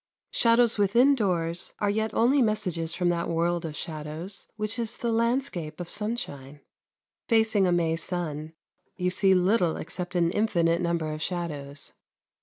Shadows 0.31 0.79
within 0.79 1.13
doors 1.13 1.73
are 1.77 1.87
yet 1.91 2.11
only 2.15 2.41
messages 2.41 2.91
from 2.95 3.09
that 3.09 3.29
world 3.29 3.65
of 3.65 3.75
shadows 3.75 4.47
which 4.55 4.79
is 4.79 4.97
the 4.97 5.11
landscape 5.11 5.79
of 5.79 5.91
sunshine. 5.91 6.61
Facing 7.27 7.67
a 7.67 7.71
May 7.71 7.95
sun 7.95 8.53
you 8.95 9.11
see 9.11 9.35
little 9.35 9.75
except 9.77 10.15
an 10.15 10.31
infinite 10.31 10.81
number 10.81 11.11
of 11.13 11.21
shadows. 11.21 11.93